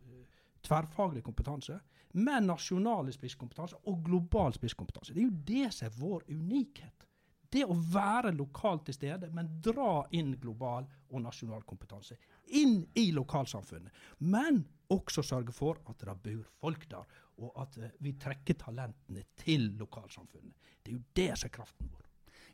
tverrfaglig 0.66 1.24
kompetanse, 1.24 1.80
med 2.16 2.48
nasjonale 2.48 3.12
spisskompetanse 3.12 3.82
og 3.92 4.04
global 4.06 4.54
spisskompetanse. 4.56 5.14
Det 5.14 5.22
er 5.22 5.28
jo 5.28 5.44
det 5.50 5.74
som 5.76 5.88
er 5.88 5.98
vår 6.00 6.24
unikhet. 6.32 7.08
Det 7.52 7.64
å 7.68 7.76
være 7.76 8.34
lokalt 8.36 8.86
til 8.88 8.98
stede, 8.98 9.30
men 9.32 9.52
dra 9.64 10.06
inn 10.16 10.34
global 10.42 10.88
og 11.12 11.22
nasjonal 11.24 11.64
kompetanse 11.68 12.18
inn 12.56 12.82
i 13.00 13.10
lokalsamfunnet. 13.16 13.94
Men 14.24 14.64
også 14.92 15.24
sørge 15.26 15.54
for 15.56 15.80
at 15.90 16.02
det 16.02 16.18
bor 16.24 16.44
folk 16.62 16.88
der, 16.92 17.06
og 17.42 17.56
at 17.62 17.78
eh, 17.82 17.96
vi 18.04 18.16
trekker 18.22 18.58
talentene 18.60 19.26
til 19.40 19.72
lokalsamfunnet. 19.80 20.56
Det 20.82 20.92
er 20.92 20.98
jo 20.98 21.06
det 21.20 21.32
som 21.40 21.50
er 21.50 21.56
kraften 21.58 21.92
vår. 21.92 22.06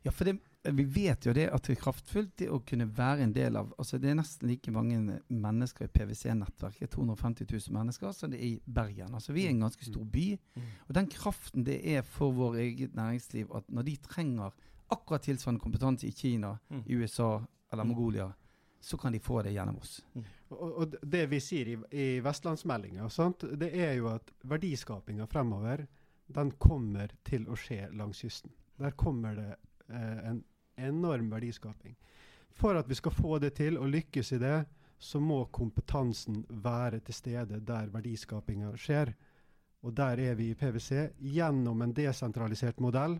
Ja, 0.05 0.13
for 0.13 0.25
det, 0.25 0.37
vi 0.63 0.83
vet 0.83 1.25
jo 1.25 1.33
det 1.33 1.47
at 1.49 1.63
det 1.65 1.73
er 1.73 1.81
kraftfullt 1.81 2.33
det 2.37 2.47
å 2.53 2.59
kunne 2.65 2.85
være 2.97 3.23
en 3.25 3.31
del 3.33 3.55
av 3.57 3.71
altså 3.81 3.97
Det 3.97 4.11
er 4.11 4.17
nesten 4.19 4.47
like 4.47 4.71
mange 4.71 5.19
mennesker 5.29 5.87
i 5.87 5.91
PwC-nettverket, 5.95 6.91
250 6.93 7.47
000 7.49 7.73
mennesker, 7.77 8.11
som 8.13 8.29
det 8.29 8.37
er 8.39 8.45
i 8.51 8.59
Bergen. 8.65 9.13
Altså 9.17 9.33
Vi 9.33 9.45
er 9.45 9.49
en 9.55 9.63
ganske 9.65 9.85
stor 9.87 10.05
by. 10.05 10.27
Og 10.87 10.93
den 10.93 11.07
kraften 11.09 11.63
det 11.65 11.79
er 11.95 12.01
for 12.05 12.31
vår 12.37 12.59
eget 12.61 12.93
næringsliv 12.95 13.49
at 13.57 13.71
når 13.73 13.83
de 13.89 13.95
trenger 14.05 14.51
akkurat 14.91 15.21
tilsvarende 15.25 15.63
kompetanse 15.63 16.07
i 16.07 16.11
Kina, 16.11 16.57
Mm. 16.69 16.83
i 16.85 16.95
USA 16.95 17.39
eller 17.71 17.83
Mm. 17.83 17.87
Mongolia, 17.87 18.31
så 18.81 18.97
kan 18.97 19.11
de 19.13 19.19
få 19.19 19.41
det 19.43 19.53
gjennom 19.53 19.77
oss. 19.77 20.01
Og, 20.49 20.77
og 20.77 20.95
det 21.11 21.29
vi 21.29 21.39
sier 21.39 21.67
i, 21.67 21.77
i 21.91 22.19
Vestlandsmeldinga, 22.19 23.07
det 23.57 23.71
er 23.73 23.93
jo 23.95 24.07
at 24.09 24.31
verdiskapinga 24.43 25.25
fremover, 25.27 25.87
den 26.27 26.51
kommer 26.51 27.09
til 27.23 27.45
å 27.47 27.55
skje 27.55 27.89
langs 27.93 28.19
kysten. 28.21 28.51
Der 28.79 28.91
kommer 28.91 29.35
det 29.35 29.55
eh, 29.89 30.29
en 30.29 30.43
enorm 30.87 31.29
verdiskaping. 31.31 31.95
For 32.51 32.77
at 32.77 32.89
vi 32.89 32.95
skal 32.95 33.15
få 33.15 33.39
det 33.39 33.55
til 33.57 33.77
og 33.79 33.89
lykkes 33.91 34.33
i 34.35 34.39
det, 34.41 34.65
så 35.01 35.19
må 35.19 35.45
kompetansen 35.53 36.43
være 36.49 36.99
til 36.99 37.17
stede 37.17 37.59
der 37.65 37.89
verdiskapinga 37.93 38.75
skjer. 38.77 39.13
Og 39.81 39.95
der 39.97 40.19
er 40.21 40.35
vi 40.37 40.51
i 40.51 40.57
PwC 40.57 41.07
gjennom 41.17 41.81
en 41.81 41.93
desentralisert 41.97 42.79
modell. 42.79 43.17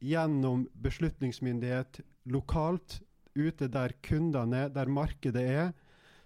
Gjennom 0.00 0.64
beslutningsmyndighet 0.82 2.00
lokalt, 2.32 3.02
ute 3.36 3.68
der 3.68 3.92
kundene 4.02 4.64
er, 4.64 4.68
der 4.72 4.88
markedet 4.88 5.44
er, 5.44 5.72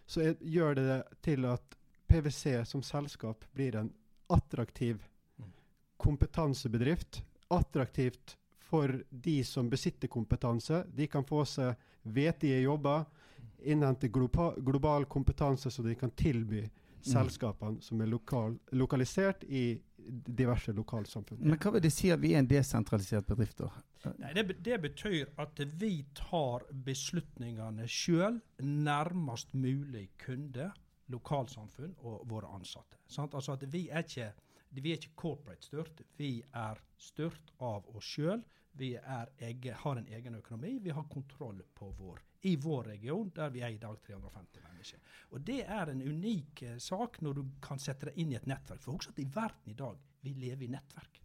så 0.07 0.23
er, 0.31 0.39
gjør 0.41 0.75
det 0.79 0.87
det 0.89 1.03
til 1.27 1.45
at 1.45 1.77
PwC 2.09 2.63
som 2.65 2.83
selskap 2.83 3.45
blir 3.55 3.77
en 3.77 3.91
attraktiv 4.31 5.03
Mm. 5.39 5.53
kompetansebedrift. 5.97 7.23
Attraktivt 7.51 8.37
for 8.69 8.93
de 9.11 9.39
som 9.45 9.71
besitter 9.71 10.09
kompetanse. 10.09 10.85
De 10.95 11.07
kan 11.07 11.25
få 11.25 11.45
seg 11.49 11.75
vetige 12.03 12.61
jobber, 12.61 13.05
innhente 13.59 14.09
global 14.09 15.05
kompetanse 15.11 15.71
så 15.71 15.83
de 15.83 15.95
kan 15.99 16.11
tilby 16.11 16.63
selskapene 17.03 17.83
som 17.83 18.01
er 18.01 18.11
lokal 18.11 18.57
lokalisert 18.77 19.45
i 19.45 19.81
diverse 20.09 20.73
lokalsamfunn. 20.73 21.41
Men 21.43 21.59
hva 21.61 21.73
vil 21.75 21.85
det 21.85 21.93
si 21.93 22.11
at 22.13 22.21
vi 22.23 22.33
er 22.35 22.43
en 22.43 22.49
desentralisert 22.49 23.27
bedrift, 23.29 23.61
da? 23.61 23.69
Nei, 24.23 24.33
det, 24.37 24.45
det 24.65 24.79
betyr 24.81 25.33
at 25.43 25.61
vi 25.81 25.93
tar 26.17 26.65
beslutningene 26.87 27.89
sjøl, 27.91 28.39
nærmest 28.63 29.53
mulig 29.59 30.09
kunde, 30.23 30.71
lokalsamfunn 31.13 31.97
og 32.05 32.23
våre 32.31 32.51
ansatte. 32.57 33.01
Sant? 33.09 33.35
Altså 33.35 33.57
at 33.57 33.67
vi 33.73 33.89
er 33.89 34.07
ikke 34.07 34.33
vi 34.77 34.93
er 34.93 34.99
ikke 34.99 35.17
corporate 35.17 35.65
styrt, 35.65 36.03
vi 36.19 36.43
er 36.53 36.81
styrt 37.01 37.53
av 37.65 37.87
oss 37.97 38.05
sjøl. 38.05 38.43
Vi 38.79 38.93
er 38.95 39.31
ege, 39.43 39.75
har 39.75 39.99
en 39.99 40.09
egen 40.09 40.39
økonomi, 40.39 40.77
vi 40.83 40.93
har 40.95 41.07
kontroll 41.11 41.63
på 41.75 41.91
vår, 41.99 42.21
i 42.47 42.55
vår 42.57 42.85
region, 42.93 43.31
der 43.35 43.51
vi 43.51 43.63
er 43.67 43.75
i 43.75 43.81
dag 43.83 43.97
350 44.07 44.63
mennesker. 44.69 45.01
Og 45.35 45.41
Det 45.41 45.61
er 45.67 45.91
en 45.91 46.03
unik 46.03 46.63
eh, 46.63 46.77
sak 46.79 47.21
når 47.21 47.41
du 47.41 47.47
kan 47.63 47.83
sette 47.83 48.11
deg 48.11 48.21
inn 48.23 48.33
i 48.33 48.39
et 48.39 48.47
nettverk. 48.47 48.83
For 48.85 48.95
også 48.95 49.11
at 49.11 49.19
i 49.19 49.27
verden 49.35 49.73
i 49.73 49.79
dag, 49.79 49.99
vi 50.23 50.35
lever 50.39 50.69
i 50.69 50.71
nettverk. 50.77 51.23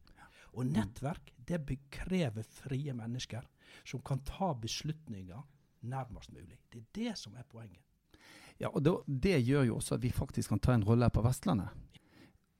Og 0.53 0.69
nettverk 0.69 1.31
det 1.37 1.61
krever 1.89 2.45
frie 2.45 2.93
mennesker 2.93 3.45
som 3.83 4.01
kan 4.05 4.21
ta 4.25 4.53
beslutninger 4.53 5.41
nærmest 5.89 6.31
mulig. 6.31 6.59
Det 6.69 6.79
er 6.79 6.91
det 6.93 7.17
som 7.17 7.35
er 7.35 7.47
poenget. 7.49 7.81
Ja, 8.57 8.69
og 8.69 8.83
Det, 8.83 8.93
Det 9.07 9.45
gjør 9.45 9.63
jo 9.63 9.75
også 9.75 9.95
at 9.95 10.03
vi 10.03 10.11
faktisk 10.11 10.49
kan 10.49 10.59
ta 10.59 10.73
en 10.73 10.83
rolle 10.83 11.05
her 11.05 11.09
på 11.09 11.21
Vestlandet, 11.21 11.69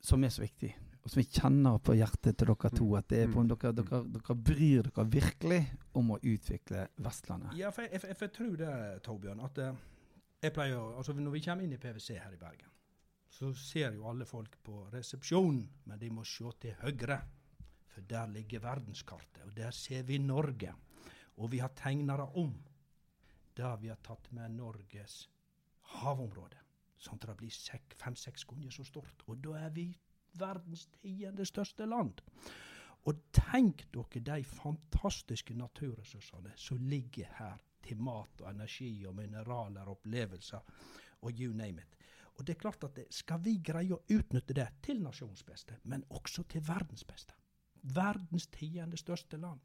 som 0.01 0.23
er 0.23 0.29
så 0.29 0.41
viktig. 0.41 0.75
Og 1.03 1.11
som 1.11 1.19
vi 1.19 1.25
kjenner 1.27 1.79
på 1.83 1.95
hjertet 1.99 2.37
til 2.39 2.47
dere 2.47 2.69
to. 2.71 2.85
at 2.95 3.07
det 3.11 3.17
er 3.25 3.31
på, 3.33 3.39
om 3.41 3.47
dere, 3.51 3.73
dere, 3.75 3.97
dere 4.13 4.35
bryr 4.39 4.87
dere 4.87 5.03
virkelig 5.11 5.57
om 5.99 6.13
å 6.15 6.19
utvikle 6.23 6.85
Vestlandet. 7.03 7.57
Ja, 7.59 7.71
for 7.75 7.83
jeg, 7.83 7.99
jeg, 7.99 8.15
jeg 8.21 8.31
tror 8.37 8.53
det, 8.61 8.69
Torbjørn, 9.03 9.41
at 9.43 9.57
eh, 9.59 9.73
jeg 10.43 10.53
pleier 10.55 10.79
altså 10.97 11.13
Når 11.17 11.31
vi 11.35 11.41
kommer 11.43 11.63
inn 11.67 11.73
i 11.75 11.79
PwC 11.81 12.15
her 12.19 12.31
i 12.35 12.39
Bergen, 12.39 12.71
så 13.33 13.51
ser 13.57 13.95
jo 13.97 14.07
alle 14.07 14.25
folk 14.29 14.55
på 14.63 14.85
resepsjonen, 14.93 15.65
men 15.89 15.99
de 15.99 16.09
må 16.13 16.23
se 16.23 16.51
til 16.61 16.75
høyre. 16.83 17.19
For 17.93 18.01
der 18.09 18.27
ligger 18.31 18.59
verdenskartet, 18.63 19.43
og 19.45 19.51
der 19.57 19.71
ser 19.75 20.03
vi 20.07 20.17
Norge. 20.17 20.71
Og 21.37 21.51
vi 21.51 21.59
har 21.61 21.69
tegna 21.77 22.15
det 22.17 22.29
om. 22.41 22.53
Der 23.57 23.75
vi 23.81 23.89
har 23.91 23.99
tatt 24.01 24.31
med 24.33 24.55
Norges 24.55 25.27
havområde. 25.99 26.57
Sånn 26.97 27.19
at 27.19 27.27
det 27.27 27.35
blir 27.41 27.51
sek- 27.53 27.93
fem-seks 27.99 28.45
ganger 28.49 28.71
så 28.73 28.85
stort. 28.87 29.23
Og 29.27 29.37
da 29.43 29.57
er 29.65 29.69
vi 29.75 29.89
verdens 30.39 30.87
tiende 31.01 31.45
største 31.45 31.85
land. 31.85 32.21
Og 33.03 33.19
tenk 33.35 33.85
dere 33.91 34.21
de 34.23 34.43
fantastiske 34.47 35.55
naturressursene 35.59 36.53
som 36.55 36.79
ligger 36.79 37.31
her 37.39 37.59
til 37.83 37.99
mat 37.99 38.41
og 38.41 38.49
energi 38.53 39.05
og 39.05 39.15
mineraler 39.17 39.89
og 39.89 39.97
opplevelser 39.97 40.63
og 41.21 41.39
you 41.39 41.53
name 41.53 41.83
it. 41.83 41.97
Og 42.37 42.47
det 42.47 42.55
er 42.55 42.61
klart 42.61 42.83
at 42.83 42.95
det, 42.95 43.05
Skal 43.13 43.39
vi 43.43 43.57
greie 43.61 43.93
å 43.93 44.03
utnytte 44.09 44.53
det 44.53 44.67
til 44.81 45.01
nasjonens 45.03 45.43
beste, 45.43 45.77
men 45.83 46.03
også 46.09 46.43
til 46.43 46.63
verdens 46.67 47.03
beste 47.03 47.33
Verdens 47.83 48.47
tiende 48.47 48.97
største 48.97 49.37
land. 49.37 49.59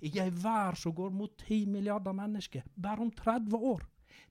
I 0.00 0.12
ei 0.20 0.30
vær 0.30 0.76
som 0.78 0.94
går 0.94 1.10
mot 1.10 1.34
10 1.42 1.66
milliarder 1.66 2.12
mennesker 2.12 2.62
bare 2.74 3.02
om 3.02 3.10
30 3.10 3.56
år. 3.56 3.82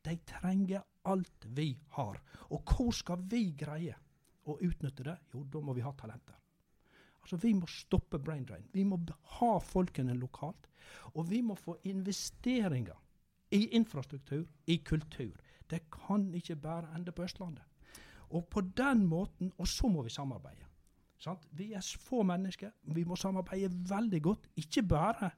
De 0.01 0.15
trenger 0.25 0.83
alt 1.03 1.45
vi 1.45 1.77
har. 1.89 2.21
Og 2.49 2.63
hvor 2.63 2.91
skal 2.91 3.23
vi 3.31 3.51
greie 3.51 3.95
å 4.47 4.59
utnytte 4.63 5.03
det? 5.03 5.17
Jo, 5.33 5.43
da 5.43 5.61
må 5.61 5.75
vi 5.75 5.85
ha 5.85 5.93
talenter. 5.97 6.35
Altså, 7.21 7.37
Vi 7.37 7.53
må 7.53 7.67
stoppe 7.67 8.19
brain 8.19 8.45
drain. 8.45 8.63
Vi 8.73 8.83
må 8.83 8.99
ha 9.39 9.57
folkene 9.59 10.13
lokalt. 10.15 10.67
Og 11.15 11.29
vi 11.29 11.41
må 11.41 11.55
få 11.55 11.77
investeringer 11.83 12.95
i 13.51 13.67
infrastruktur, 13.75 14.45
i 14.67 14.77
kultur. 14.77 15.35
Det 15.69 15.81
kan 15.91 16.33
ikke 16.33 16.55
bare 16.55 16.95
ende 16.95 17.11
på 17.11 17.23
Østlandet. 17.23 17.63
Og 18.29 18.47
på 18.47 18.61
den 18.61 19.05
måten, 19.07 19.51
og 19.57 19.67
så 19.67 19.87
må 19.87 20.03
vi 20.03 20.09
samarbeide. 20.09 20.65
Sant? 21.19 21.47
Vi 21.51 21.73
er 21.73 21.81
få 21.81 22.23
mennesker. 22.23 22.71
Vi 22.93 23.03
må 23.03 23.15
samarbeide 23.15 23.71
veldig 23.89 24.21
godt. 24.21 24.47
Ikke 24.55 24.83
bare 24.83 25.31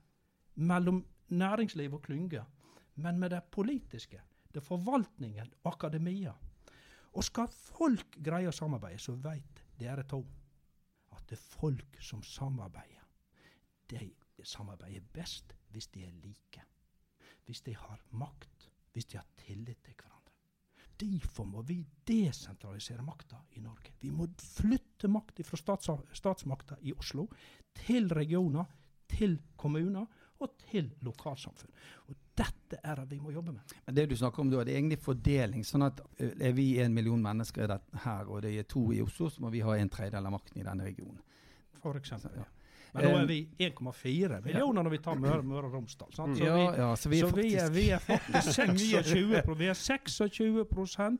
mellom 0.55 1.05
næringsliv 1.29 1.93
og 1.93 2.01
klynge, 2.01 2.43
men 2.95 3.19
med 3.19 3.29
det 3.29 3.43
politiske. 3.51 4.21
Det 4.53 4.63
forvaltningen, 4.63 5.53
akademia. 5.65 6.33
Og 7.17 7.25
skal 7.25 7.49
folk 7.49 8.17
greie 8.21 8.49
å 8.49 8.55
samarbeide, 8.55 9.01
så 9.01 9.15
vet 9.17 9.63
dere 9.79 10.05
to 10.09 10.19
at 11.15 11.25
det 11.29 11.37
er 11.39 11.45
folk 11.55 11.97
som 12.03 12.21
samarbeider. 12.25 13.05
De 13.89 14.11
samarbeider 14.45 15.05
best 15.13 15.55
hvis 15.73 15.89
de 15.93 16.05
er 16.05 16.13
like. 16.21 16.63
Hvis 17.45 17.63
de 17.65 17.73
har 17.73 18.01
makt. 18.11 18.69
Hvis 18.93 19.09
de 19.09 19.17
har 19.17 19.27
tillit 19.41 19.81
til 19.85 19.95
hverandre. 19.95 20.33
Derfor 20.99 21.47
må 21.47 21.61
vi 21.63 21.79
desentralisere 22.07 23.05
makta 23.05 23.39
i 23.55 23.61
Norge. 23.63 23.93
Vi 24.01 24.11
må 24.11 24.27
flytte 24.59 25.07
makt 25.07 25.39
fra 25.47 25.57
stats 25.57 25.89
statsmakta 26.19 26.75
i 26.83 26.93
Oslo 26.93 27.29
til 27.85 28.09
regioner, 28.11 28.67
til 29.09 29.37
kommuner 29.57 30.05
og 30.39 30.53
til 30.69 30.89
lokalsamfunn. 31.03 31.71
Og 32.09 32.15
dette 32.39 32.77
er 32.83 32.95
det 33.01 33.09
vi 33.11 33.19
må 33.19 33.31
jobbe 33.35 33.51
med. 33.51 33.73
Men 33.85 33.95
det 33.97 34.05
du 34.09 34.15
snakker 34.15 34.39
om 34.45 34.49
da, 34.53 34.63
det 34.63 34.73
er 34.73 34.79
egentlig 34.79 34.99
fordeling. 35.03 35.63
sånn 35.67 35.83
at 35.87 35.99
Er 36.19 36.53
vi 36.55 36.79
en 36.79 36.93
million 36.93 37.21
mennesker 37.21 37.73
her, 38.05 38.29
og 38.29 38.41
det 38.41 38.53
er 38.59 38.63
to 38.63 38.91
i 38.93 39.01
Oslo, 39.01 39.29
så 39.29 39.41
må 39.41 39.49
vi 39.51 39.59
ha 39.59 39.75
en 39.75 39.89
tredjedel 39.89 40.25
av 40.25 40.31
makten 40.31 40.61
i 40.61 40.63
denne 40.63 40.85
regionen. 40.87 41.19
For 41.81 41.95
eksempel. 41.99 42.31
Ja. 42.37 42.47
Men 42.93 43.03
nå 43.05 43.17
er 43.19 43.25
vi 43.29 43.35
1,4 43.59 44.39
millioner 44.43 44.81
når 44.83 44.89
vi 44.95 44.97
tar 44.97 45.15
Møre, 45.19 45.43
Møre 45.45 45.67
og 45.67 45.73
Romsdal. 45.77 46.09
Sant? 46.15 46.37
Så 46.37 46.43
Ja, 46.43 46.55
vi, 46.55 46.63
ja, 46.79 46.95
så 46.95 47.09
vi 47.09 47.19
er 47.19 47.27
så 47.27 47.35
vi 47.35 47.53
er, 47.53 47.69
vi 47.69 47.89
er 47.93 47.99
faktisk 47.99 48.55
26, 48.55 49.43
pro- 49.45 49.57
vi 49.61 49.67
er 49.69 49.77
26 49.77 51.19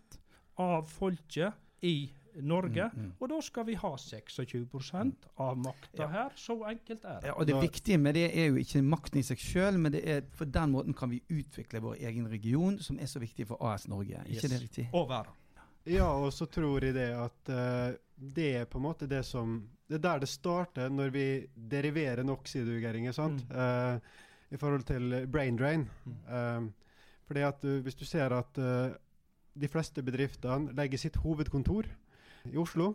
av 0.57 0.87
folket 0.89 1.53
i 1.85 2.09
Norge. 2.35 2.89
Mm, 2.93 3.03
mm. 3.05 3.11
Og 3.19 3.29
da 3.29 3.39
skal 3.41 3.65
vi 3.65 3.75
ha 3.79 3.91
26% 3.97 5.27
av 5.37 5.57
makta 5.57 6.03
Ja. 6.03 6.07
her. 6.07 6.31
Så 6.35 6.55
enkelt 6.69 7.05
er 7.05 7.19
det. 7.21 7.27
Ja, 7.27 7.33
og 7.33 7.47
Det 7.47 7.55
viktige 7.61 7.97
med 7.97 8.13
det 8.15 8.37
er 8.37 8.47
jo 8.47 8.55
ikke 8.55 8.81
makten 8.81 9.19
i 9.19 9.23
seg 9.23 9.37
sjøl, 9.37 9.77
men 9.77 9.91
det 9.91 10.03
er 10.07 10.21
på 10.21 10.45
den 10.45 10.71
måten 10.71 10.93
kan 10.93 11.09
vi 11.09 11.21
utvikle 11.29 11.81
vår 11.81 11.95
egen 11.99 12.29
region, 12.29 12.79
som 12.79 12.99
er 12.99 13.05
så 13.05 13.19
viktig 13.19 13.47
for 13.47 13.57
AS 13.61 13.87
Norge. 13.87 14.21
Yes. 14.27 14.43
ikke 14.43 14.47
det 14.53 14.61
riktig? 14.61 14.89
Og 14.93 15.09
verden. 15.09 15.33
Ja, 15.85 16.05
og 16.11 16.33
så 16.33 16.45
tror 16.45 16.83
jeg 16.83 16.93
det 16.93 17.09
at 17.15 17.49
uh, 17.49 17.95
det 18.35 18.55
er 18.61 18.65
på 18.65 18.77
en 18.77 18.83
måte 18.83 19.07
det 19.07 19.25
som 19.25 19.69
Det 19.89 19.95
er 19.95 20.01
der 20.05 20.19
det 20.19 20.29
starter, 20.29 20.89
når 20.89 21.09
vi 21.09 21.47
deriverer 21.55 22.23
nok 22.23 22.47
sideugeringer, 22.47 23.11
sant? 23.11 23.41
Mm. 23.49 23.55
Uh, 23.55 23.99
I 24.51 24.57
forhold 24.57 24.83
til 24.83 25.27
brain 25.27 25.57
drain. 25.57 25.89
Mm. 26.05 26.13
Uh, 26.29 26.71
fordi 27.25 27.39
at 27.39 27.61
du, 27.61 27.81
hvis 27.81 27.95
du 27.95 28.05
ser 28.05 28.29
at 28.33 28.57
de 29.59 29.67
fleste 29.67 30.01
bedriftene 30.01 30.73
legger 30.73 30.97
sitt 30.97 31.15
hovedkontor 31.15 31.85
i 32.45 32.57
Oslo, 32.57 32.93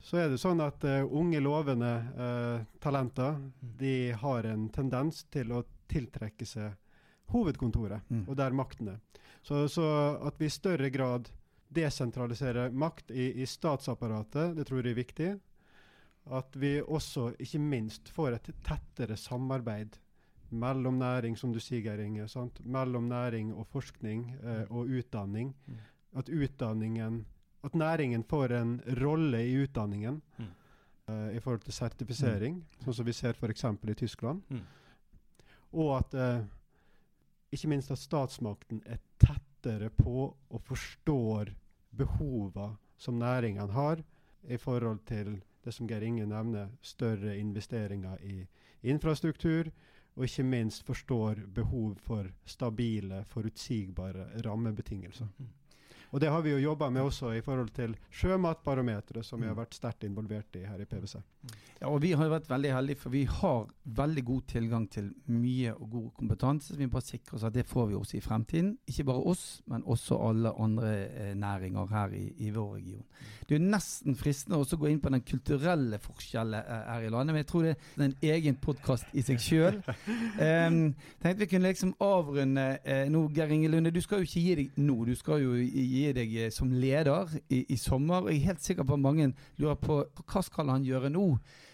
så 0.00 0.16
er 0.16 0.30
det 0.32 0.38
sånn 0.40 0.60
at 0.64 0.84
uh, 0.84 1.02
unge, 1.12 1.40
lovende 1.44 1.90
uh, 2.16 2.62
talenter 2.80 3.34
Mm. 3.36 3.50
de 3.78 4.12
har 4.12 4.44
en 4.48 4.68
tendens 4.72 5.24
til 5.30 5.52
å 5.52 5.64
tiltrekke 5.88 6.46
seg 6.46 6.72
hovedkontoret 7.30 8.02
Mm. 8.10 8.24
og 8.28 8.36
der 8.36 8.50
makten 8.50 8.88
er. 8.88 9.00
Så, 9.42 9.68
så 9.68 9.84
at 10.26 10.34
vi 10.38 10.46
i 10.46 10.50
større 10.50 10.90
grad 10.90 11.28
desentraliserer 11.70 12.70
makt 12.72 13.10
i, 13.10 13.42
i 13.42 13.46
statsapparatet, 13.46 14.56
det 14.56 14.66
tror 14.66 14.82
jeg 14.82 14.92
er 14.92 14.98
viktig. 15.04 15.30
At 16.30 16.56
vi 16.56 16.80
også, 16.82 17.30
ikke 17.38 17.58
minst, 17.62 18.08
får 18.12 18.36
et 18.36 18.50
tettere 18.66 19.16
samarbeid 19.16 19.96
mellom 20.50 20.98
næring, 20.98 21.36
som 21.38 21.52
du 21.52 21.60
sier, 21.62 21.80
Geir 21.84 22.02
Inge, 22.04 22.26
sant? 22.28 22.58
mellom 22.64 23.06
næring 23.08 23.52
og 23.54 23.66
forskning 23.70 24.24
uh, 24.42 24.64
og 24.70 24.90
utdanning. 24.90 25.54
Mm. 25.66 25.78
At 26.18 26.28
utdanningen 26.28 27.24
At 27.64 27.74
næringen 27.74 28.24
får 28.24 28.52
en 28.56 28.80
rolle 29.02 29.42
i 29.46 29.56
utdanningen 29.62 30.22
Mm. 30.38 30.46
uh, 31.08 31.36
i 31.36 31.40
forhold 31.40 31.60
til 31.60 31.72
sertifisering, 31.72 32.64
sånn 32.84 32.94
som 32.94 33.06
vi 33.06 33.12
ser 33.12 33.34
f.eks. 33.34 33.64
i 33.64 33.94
Tyskland. 33.94 34.42
Mm. 34.48 34.62
Og 35.72 35.98
at 35.98 36.14
uh, 36.14 36.44
ikke 37.52 37.68
minst 37.68 37.90
at 37.90 37.98
statsmakten 37.98 38.82
er 38.86 38.98
tettere 39.18 39.90
på 39.90 40.36
og 40.50 40.62
forstår 40.62 41.50
behova 41.96 42.76
som 42.96 43.18
næringene 43.18 43.72
har 43.72 44.02
i 44.48 44.56
forhold 44.56 44.98
til 45.06 45.40
det 45.64 45.74
som 45.74 45.86
Geir 45.88 46.02
Inge 46.02 46.26
nevner, 46.26 46.68
større 46.82 47.36
investeringer 47.38 48.16
i 48.22 48.46
infrastruktur, 48.82 49.68
og 50.16 50.24
ikke 50.24 50.42
minst 50.42 50.86
forstår 50.86 51.34
behov 51.54 51.96
for 52.00 52.26
stabile, 52.44 53.24
forutsigbare 53.24 54.42
rammebetingelser. 54.46 55.26
Mm. 55.38 55.48
Og 56.10 56.20
det 56.20 56.30
har 56.30 56.42
vi 56.42 56.50
jo 56.50 56.58
jobba 56.58 56.90
med 56.90 57.06
også 57.06 57.32
i 57.38 57.42
forhold 57.44 57.70
til 57.74 57.94
Sjømatbarometeret, 58.10 59.24
som 59.26 59.42
vi 59.42 59.46
har 59.46 59.54
vært 59.58 59.76
sterkt 59.78 60.04
involvert 60.08 60.56
i 60.58 60.64
her 60.66 60.80
i 60.82 60.86
PwC. 60.88 61.20
Ja, 61.80 61.88
og 61.88 62.02
Vi 62.02 62.12
har 62.12 62.26
jo 62.26 62.32
vært 62.34 62.48
veldig 62.50 62.72
heldige, 62.74 62.98
for 63.00 63.10
vi 63.14 63.22
har 63.24 63.68
veldig 63.84 64.24
god 64.24 64.42
tilgang 64.48 64.88
til 64.90 65.12
mye 65.32 65.72
og 65.74 65.90
god 65.90 66.08
kompetanse. 66.18 66.72
så 66.72 66.78
Vi 66.78 66.86
må 66.86 66.92
bare 66.92 67.06
sikre 67.06 67.36
oss 67.36 67.44
at 67.44 67.54
det 67.54 67.66
får 67.66 67.86
vi 67.86 67.94
også 67.94 68.16
i 68.16 68.20
fremtiden. 68.20 68.78
Ikke 68.86 69.04
bare 69.04 69.22
oss, 69.32 69.62
men 69.66 69.82
også 69.86 70.18
alle 70.28 70.52
andre 70.58 70.90
eh, 71.08 71.34
næringer 71.34 71.86
her 71.86 72.08
i, 72.12 72.32
i, 72.36 72.50
vår 72.50 72.74
region. 72.74 73.04
Det 73.48 73.54
er 73.54 73.60
jo 73.60 73.70
nesten 73.70 74.16
fristende 74.16 74.58
også 74.58 74.76
å 74.76 74.80
gå 74.80 74.90
inn 74.90 75.00
på 75.00 75.12
den 75.14 75.22
kulturelle 75.22 75.98
forskjellen 75.98 76.58
eh, 76.58 76.90
her 76.90 77.06
i 77.06 77.08
landet, 77.14 77.34
men 77.34 77.44
jeg 77.44 77.46
tror 77.46 77.62
det 77.62 77.76
er 77.96 78.04
en 78.04 78.18
egen 78.34 78.56
podkast 78.56 79.14
i 79.14 79.22
seg 79.22 79.40
sjøl. 79.40 79.80
um, 79.80 80.82
tenkte 81.22 81.38
vi 81.44 81.50
kunne 81.54 81.70
liksom 81.70 81.94
avrunde 82.00 82.66
eh, 82.84 83.06
nå, 83.08 83.24
Geir 83.34 83.54
Inge 83.54 83.70
Lunde. 83.72 83.94
Du 83.94 84.02
skal 84.04 84.20
jo 84.20 84.28
ikke 84.28 84.44
gi 84.44 84.58
deg 84.64 84.82
nå, 84.82 84.98
du 85.08 85.14
skal 85.16 85.40
jo 85.46 85.56
gi 85.56 85.99
gi 86.00 86.12
deg 86.16 86.36
eh, 86.36 86.52
som 86.54 86.72
leder 86.72 87.34
i, 87.48 87.64
i, 87.68 87.76
sommer. 87.80 88.30
Jeg 88.30 88.40
er 88.40 88.48
helt 88.50 88.64
sikker 88.64 88.86
på 88.88 88.96
at 88.96 89.04
mange 89.04 89.30
lurer 89.60 89.78
på 89.80 90.00
hva 90.24 90.42
skal 90.46 90.72
han 90.72 90.86
gjøre 90.86 91.12
nå. 91.12 91.26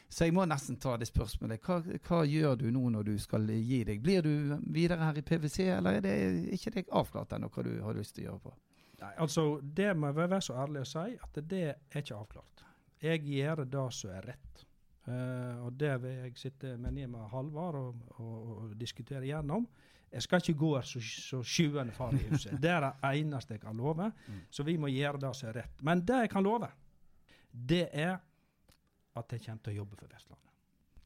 Så 0.09 0.29
jeg 0.29 0.37
må 0.37 0.45
nesten 0.47 0.79
ta 0.79 0.95
det 0.99 1.09
spørsmålet. 1.09 1.65
Hva, 1.67 1.81
hva, 2.07 2.21
gjør 2.29 2.55
du 2.61 2.69
nå 2.71 2.93
når 2.95 3.09
du 3.09 3.17
skal 3.19 3.49
gi 3.51 3.83
deg? 3.89 4.03
Blir 4.05 4.23
du 4.23 4.55
videre 4.63 5.09
her 5.09 5.19
i 5.19 5.25
PwC, 5.27 5.67
eller 5.79 5.99
er 5.99 6.05
det 6.05 6.15
ikke 6.55 6.75
det 6.77 6.87
avklart 6.95 7.35
ennå 7.35 7.51
hva 7.51 7.67
du 7.67 7.73
har 7.83 7.99
lyst 7.99 8.15
til 8.17 8.27
å 8.27 8.31
gjøre 8.31 8.45
på? 8.47 8.55
Nei, 9.03 9.13
altså 9.21 9.49
Det 9.61 9.91
må 9.97 10.09
jeg 10.09 10.19
være 10.23 10.41
så 10.45 10.57
ærlig 10.63 10.85
å 10.85 10.89
si 10.89 11.19
at 11.27 11.43
det 11.51 11.65
er 11.67 12.01
ikke 12.01 12.21
avklart. 12.21 12.65
Jeg 13.03 13.27
gjør 13.29 13.67
det 13.69 13.89
som 13.93 14.15
er 14.15 14.31
rett. 14.33 14.66
Uh, 15.07 15.67
og 15.67 15.77
det 15.79 15.93
vil 16.03 16.11
jeg 16.11 16.33
sitte 16.39 16.73
med 16.83 16.97
med 17.07 17.29
Halvard 17.31 17.77
og, 17.79 18.01
og, 18.19 18.49
og 18.57 18.73
diskutere 18.81 19.23
igjennom. 19.25 19.69
Jeg 20.13 20.23
skal 20.23 20.41
ikke 20.43 20.59
gå 20.59 20.71
så, 20.83 21.01
så 21.01 21.43
sjuende 21.43 21.93
far 21.93 22.15
i 22.15 22.23
huset. 22.31 22.57
Det 22.63 22.71
er 22.71 22.81
det 22.81 23.13
eneste 23.21 23.55
jeg 23.55 23.61
kan 23.61 23.77
love. 23.77 24.11
Mm. 24.27 24.41
Så 24.51 24.63
vi 24.63 24.77
må 24.77 24.91
gjøre 24.91 25.21
det 25.21 25.35
som 25.37 25.49
er 25.51 25.61
rett. 25.61 25.83
Men 25.83 26.03
det 26.07 26.21
jeg 26.25 26.31
kan 26.31 26.47
love, 26.47 26.71
det 27.51 27.89
er 27.93 28.17
at 29.17 29.33
jeg 29.33 29.45
kommer 29.47 29.63
til 29.65 29.75
å 29.75 29.77
jobbe 29.83 29.97
for 29.97 30.13
Vestlandet. 30.13 30.46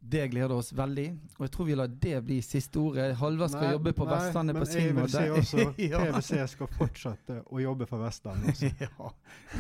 Det 0.03 0.23
gleder 0.33 0.55
oss 0.57 0.71
veldig. 0.73 1.07
Og 1.37 1.43
jeg 1.45 1.53
tror 1.53 1.67
vi 1.69 1.75
lar 1.77 1.91
det 2.03 2.15
bli 2.25 2.39
siste 2.43 2.81
ordet. 2.81 3.11
Halvard 3.21 3.53
skal 3.53 3.67
nei, 3.67 3.73
jobbe 3.75 3.93
på 3.99 4.07
nei, 4.09 4.15
Vestlandet 4.17 4.57
på 4.57 4.69
sin 4.71 4.95
måte. 4.97 5.11
Men 5.13 5.27
jeg 5.27 5.35
vil 5.35 5.45
si 5.45 5.65
også 5.67 5.83
ja. 5.93 6.01
PwC 6.01 6.47
skal 6.55 6.71
fortsette 6.79 7.37
å 7.45 7.61
jobbe 7.61 7.89
for 7.91 8.05
Vestlandet. 8.07 8.63
ja, 8.87 9.11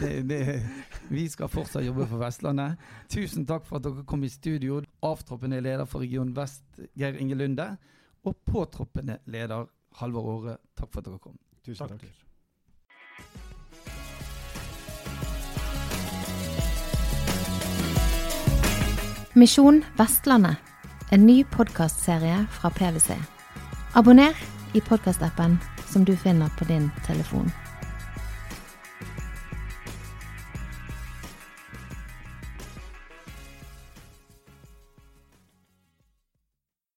det, 0.01 0.15
det, 0.31 0.41
vi 1.13 1.27
skal 1.33 1.53
fortsatt 1.53 1.85
jobbe 1.85 2.09
for 2.09 2.25
Vestlandet. 2.25 2.89
Tusen 3.13 3.45
takk 3.49 3.69
for 3.69 3.81
at 3.81 3.87
dere 3.89 4.07
kom 4.09 4.25
i 4.25 4.33
studio. 4.33 4.81
Avtroppende 5.07 5.61
leder 5.61 5.85
for 5.91 6.07
Region 6.07 6.33
Vest, 6.37 6.65
Geir 6.97 7.21
Inge 7.21 7.37
Lunde 7.37 7.69
og 8.25 8.41
påtroppende 8.49 9.21
leder 9.33 9.69
Halvor 10.01 10.35
Åre. 10.39 10.59
Takk 10.73 10.89
for 10.89 11.05
at 11.05 11.13
dere 11.13 11.23
kom. 11.23 11.39
Tusen 11.61 11.85
takk. 11.85 12.01
takk. 12.01 12.30
Misjon 19.35 19.85
Vestlandet, 19.95 20.57
en 21.11 21.27
ny 21.27 21.45
podkastserie 21.45 22.47
fra 22.51 22.71
PwC. 22.71 23.15
Abonner 23.95 24.35
i 24.75 24.81
podkastappen 24.81 25.55
som 25.87 26.05
du 26.05 26.17
finner 26.17 26.51
på 26.59 26.67
din 26.67 26.89
telefon. 27.07 27.47